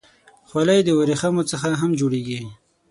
خولۍ 0.49 0.79
د 0.85 0.89
ورېښمو 0.99 1.43
څخه 1.51 1.67
هم 1.81 1.91
جوړېږي. 1.99 2.39